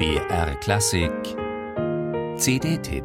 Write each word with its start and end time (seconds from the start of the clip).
BR 0.00 0.54
Klassik 0.60 1.12
CD-Tipp 2.38 3.04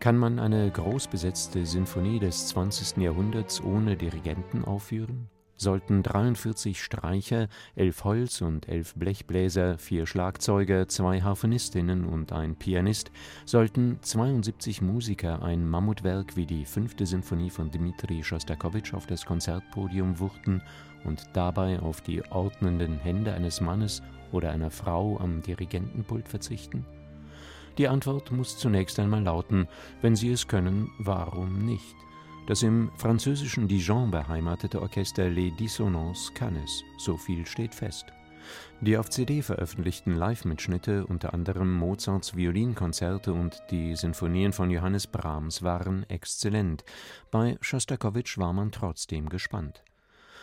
Kann 0.00 0.18
man 0.18 0.40
eine 0.40 0.68
groß 0.68 1.06
besetzte 1.06 1.64
Sinfonie 1.64 2.18
des 2.18 2.48
20. 2.48 2.96
Jahrhunderts 2.96 3.62
ohne 3.62 3.96
Dirigenten 3.96 4.64
aufführen? 4.64 5.30
Sollten 5.62 6.02
43 6.02 6.82
Streicher, 6.82 7.48
elf 7.76 8.04
Holz 8.04 8.42
und 8.42 8.68
elf 8.68 8.94
Blechbläser, 8.94 9.78
vier 9.78 10.06
Schlagzeuger, 10.06 10.88
zwei 10.88 11.22
Harfenistinnen 11.22 12.04
und 12.04 12.32
ein 12.32 12.56
Pianist, 12.56 13.10
sollten 13.46 13.98
72 14.02 14.82
Musiker 14.82 15.42
ein 15.42 15.66
Mammutwerk 15.66 16.36
wie 16.36 16.44
die 16.46 16.66
fünfte 16.66 17.06
Sinfonie 17.06 17.50
von 17.50 17.70
Dmitri 17.70 18.22
Schostakowitsch 18.22 18.92
auf 18.92 19.06
das 19.06 19.24
Konzertpodium 19.24 20.18
wuchten 20.18 20.60
und 21.04 21.24
dabei 21.32 21.80
auf 21.80 22.00
die 22.00 22.22
ordnenden 22.30 22.98
Hände 22.98 23.32
eines 23.32 23.60
Mannes 23.60 24.02
oder 24.32 24.50
einer 24.50 24.70
Frau 24.70 25.18
am 25.18 25.42
Dirigentenpult 25.42 26.28
verzichten? 26.28 26.84
Die 27.78 27.88
Antwort 27.88 28.30
muss 28.30 28.58
zunächst 28.58 28.98
einmal 28.98 29.22
lauten, 29.22 29.66
wenn 30.02 30.16
sie 30.16 30.30
es 30.30 30.46
können, 30.46 30.90
warum 30.98 31.64
nicht? 31.64 31.96
Das 32.46 32.62
im 32.62 32.90
französischen 32.96 33.68
Dijon 33.68 34.10
beheimatete 34.10 34.82
Orchester 34.82 35.28
Les 35.28 35.54
Dissonances 35.56 36.34
kann 36.34 36.56
es, 36.56 36.82
so 36.98 37.16
viel 37.16 37.46
steht 37.46 37.74
fest. 37.74 38.06
Die 38.80 38.96
auf 38.96 39.10
CD 39.10 39.42
veröffentlichten 39.42 40.16
Live-Mitschnitte, 40.16 41.06
unter 41.06 41.34
anderem 41.34 41.72
Mozarts 41.72 42.36
Violinkonzerte 42.36 43.32
und 43.32 43.62
die 43.70 43.94
Sinfonien 43.94 44.52
von 44.52 44.70
Johannes 44.70 45.06
Brahms, 45.06 45.62
waren 45.62 46.08
exzellent. 46.10 46.84
Bei 47.30 47.56
Schostakowitsch 47.60 48.38
war 48.38 48.52
man 48.52 48.72
trotzdem 48.72 49.28
gespannt. 49.28 49.84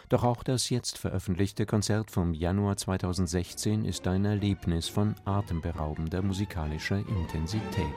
Doch 0.07 0.23
auch 0.23 0.41
das 0.43 0.69
jetzt 0.69 0.97
veröffentlichte 0.97 1.65
Konzert 1.65 2.09
vom 2.09 2.33
Januar 2.33 2.77
2016 2.77 3.83
ist 3.85 4.07
ein 4.07 4.25
Erlebnis 4.25 4.87
von 4.87 5.15
atemberaubender 5.25 6.21
musikalischer 6.21 6.97
Intensität. 6.97 7.93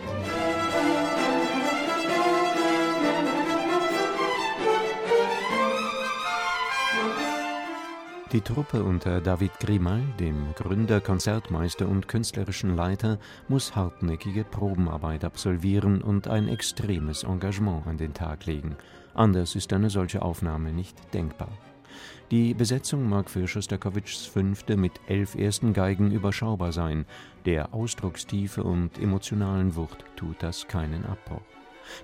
Die 8.32 8.40
Truppe 8.40 8.82
unter 8.82 9.20
David 9.20 9.60
Grimal, 9.60 10.00
dem 10.18 10.54
Gründer, 10.54 11.02
Konzertmeister 11.02 11.86
und 11.86 12.08
künstlerischen 12.08 12.74
Leiter, 12.74 13.18
muss 13.46 13.76
hartnäckige 13.76 14.44
Probenarbeit 14.44 15.22
absolvieren 15.22 16.00
und 16.00 16.28
ein 16.28 16.48
extremes 16.48 17.24
Engagement 17.24 17.86
an 17.86 17.98
den 17.98 18.14
Tag 18.14 18.46
legen. 18.46 18.76
Anders 19.12 19.54
ist 19.54 19.70
eine 19.74 19.90
solche 19.90 20.22
Aufnahme 20.22 20.72
nicht 20.72 20.96
denkbar. 21.12 21.50
Die 22.30 22.54
Besetzung 22.54 23.06
mag 23.06 23.28
für 23.28 23.46
Schostakowitschs 23.46 24.24
Fünfte 24.24 24.78
mit 24.78 24.92
elf 25.08 25.34
ersten 25.34 25.74
Geigen 25.74 26.10
überschaubar 26.10 26.72
sein, 26.72 27.04
der 27.44 27.74
Ausdruckstiefe 27.74 28.64
und 28.64 28.98
emotionalen 28.98 29.76
Wucht 29.76 30.06
tut 30.16 30.42
das 30.42 30.66
keinen 30.66 31.04
Abbruch. 31.04 31.42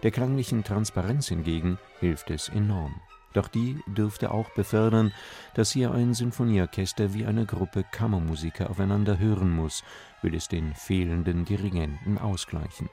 Der 0.02 0.10
klanglichen 0.10 0.62
Transparenz 0.62 1.28
hingegen 1.28 1.78
hilft 2.00 2.30
es 2.30 2.50
enorm. 2.50 3.00
Doch 3.34 3.48
die 3.48 3.78
dürfte 3.86 4.30
auch 4.30 4.50
befördern, 4.50 5.12
dass 5.54 5.72
hier 5.72 5.92
ein 5.92 6.14
Sinfonieorchester 6.14 7.12
wie 7.12 7.26
eine 7.26 7.44
Gruppe 7.44 7.84
Kammermusiker 7.90 8.70
aufeinander 8.70 9.18
hören 9.18 9.50
muss, 9.50 9.84
will 10.22 10.34
es 10.34 10.48
den 10.48 10.74
fehlenden 10.74 11.44
Dirigenten 11.44 12.18
ausgleichen. 12.18 12.88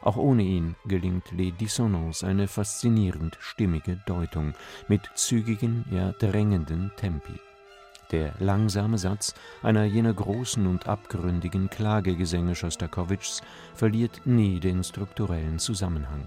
Auch 0.00 0.16
ohne 0.16 0.42
ihn 0.42 0.76
gelingt 0.86 1.32
Les 1.32 1.52
Dissonances 1.56 2.24
eine 2.24 2.48
faszinierend 2.48 3.36
stimmige 3.40 3.96
Deutung 4.06 4.54
mit 4.86 5.02
zügigen, 5.14 5.84
ja 5.90 6.12
drängenden 6.12 6.92
Tempi. 6.96 7.34
Der 8.10 8.32
langsame 8.38 8.96
Satz 8.96 9.34
einer 9.62 9.84
jener 9.84 10.14
großen 10.14 10.66
und 10.66 10.88
abgründigen 10.88 11.68
Klagegesänge 11.68 12.54
Schostakowitschs 12.54 13.42
verliert 13.74 14.22
nie 14.24 14.60
den 14.60 14.82
strukturellen 14.82 15.58
Zusammenhang 15.58 16.26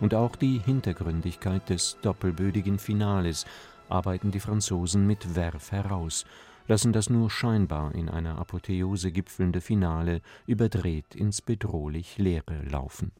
und 0.00 0.14
auch 0.14 0.36
die 0.36 0.58
Hintergründigkeit 0.58 1.68
des 1.68 1.96
doppelbödigen 2.02 2.78
Finales 2.78 3.46
arbeiten 3.88 4.30
die 4.30 4.40
Franzosen 4.40 5.06
mit 5.06 5.34
Werf 5.34 5.72
heraus, 5.72 6.24
lassen 6.66 6.92
das 6.92 7.10
nur 7.10 7.30
scheinbar 7.30 7.94
in 7.94 8.08
einer 8.08 8.38
Apotheose 8.38 9.10
gipfelnde 9.10 9.60
Finale 9.60 10.20
überdreht 10.46 11.14
ins 11.14 11.40
bedrohlich 11.40 12.18
Leere 12.18 12.62
laufen. 12.70 13.12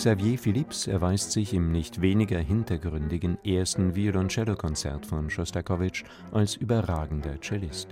Xavier 0.00 0.38
Philipps 0.38 0.86
erweist 0.86 1.30
sich 1.30 1.52
im 1.52 1.72
nicht 1.72 2.00
weniger 2.00 2.38
hintergründigen 2.38 3.36
ersten 3.44 3.94
Violoncello-Konzert 3.94 5.04
von 5.04 5.28
Schostakowitsch 5.28 6.04
als 6.32 6.56
überragender 6.56 7.38
Cellist. 7.42 7.88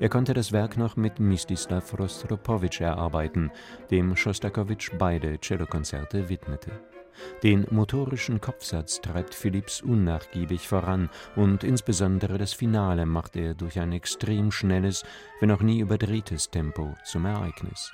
Er 0.00 0.08
konnte 0.08 0.34
das 0.34 0.50
Werk 0.50 0.76
noch 0.76 0.96
mit 0.96 1.20
Mstislav 1.20 1.96
Rostropowitsch 1.96 2.80
erarbeiten, 2.80 3.52
dem 3.92 4.16
Schostakowitsch 4.16 4.90
beide 4.98 5.38
Cellokonzerte 5.40 6.28
widmete. 6.28 6.72
Den 7.44 7.68
motorischen 7.70 8.40
Kopfsatz 8.40 9.00
treibt 9.00 9.32
Philipps 9.32 9.80
unnachgiebig 9.80 10.66
voran 10.66 11.08
und 11.36 11.62
insbesondere 11.62 12.36
das 12.36 12.52
Finale 12.52 13.06
macht 13.06 13.36
er 13.36 13.54
durch 13.54 13.78
ein 13.78 13.92
extrem 13.92 14.50
schnelles, 14.50 15.04
wenn 15.38 15.52
auch 15.52 15.62
nie 15.62 15.78
überdrehtes 15.78 16.50
Tempo 16.50 16.96
zum 17.04 17.26
Ereignis. 17.26 17.92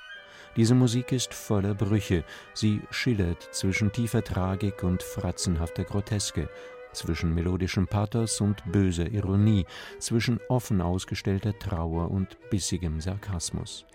Diese 0.57 0.75
Musik 0.75 1.13
ist 1.13 1.33
voller 1.33 1.75
Brüche, 1.75 2.25
sie 2.55 2.81
schillert 2.91 3.43
zwischen 3.53 3.93
tiefer 3.93 4.25
Tragik 4.25 4.83
und 4.83 5.03
fratzenhafter 5.03 5.85
Groteske, 5.85 6.49
zwischen 6.93 7.35
melodischem 7.35 7.87
Pathos 7.87 8.41
und 8.41 8.61
böser 8.71 9.09
Ironie, 9.11 9.65
zwischen 9.99 10.41
offen 10.49 10.81
ausgestellter 10.81 11.57
Trauer 11.59 12.11
und 12.11 12.37
bissigem 12.51 13.01
Sarkasmus. 13.01 13.87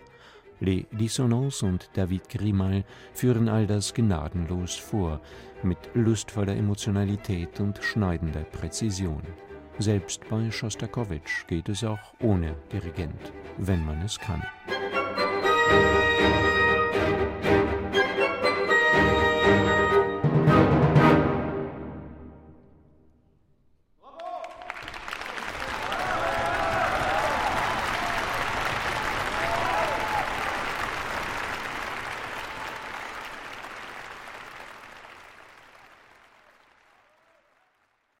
Les 0.60 0.86
Dissonances 0.90 1.62
und 1.62 1.90
David 1.92 2.28
Grimal 2.30 2.84
führen 3.12 3.50
all 3.50 3.66
das 3.66 3.92
gnadenlos 3.92 4.74
vor, 4.74 5.20
mit 5.62 5.78
lustvoller 5.92 6.56
Emotionalität 6.56 7.60
und 7.60 7.82
schneidender 7.82 8.44
Präzision. 8.44 9.22
Selbst 9.78 10.26
bei 10.30 10.50
Schostakowitsch 10.50 11.46
geht 11.46 11.68
es 11.68 11.84
auch 11.84 12.14
ohne 12.20 12.56
Dirigent, 12.72 13.32
wenn 13.58 13.84
man 13.84 14.00
es 14.00 14.18
kann. 14.18 14.42